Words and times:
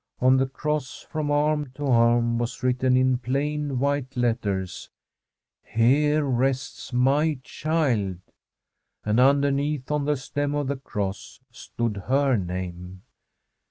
On 0.19 0.37
the 0.37 0.47
cross 0.47 1.03
from 1.11 1.29
arm 1.29 1.69
to 1.75 1.85
arm 1.85 2.39
was 2.39 2.63
written 2.63 2.97
in 2.97 3.19
plain 3.19 3.77
white 3.77 4.17
letters,' 4.17 4.89
HERE 5.63 6.25
RESTS 6.25 6.91
MY 6.91 7.37
CHILD/ 7.43 8.17
and 9.05 9.19
underneath, 9.19 9.91
on 9.91 10.05
the 10.05 10.17
stem 10.17 10.55
of 10.55 10.69
the 10.69 10.77
cross, 10.77 11.39
stood 11.51 11.97
her 12.07 12.35
name. 12.35 13.03